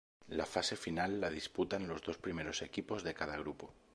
[0.37, 3.71] La fase final la disputan los dos primeros equipos de cada grupo.